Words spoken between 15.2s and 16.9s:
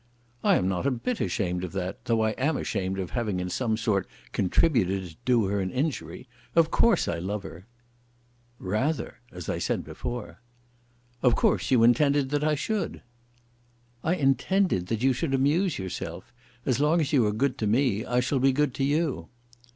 amuse yourself. As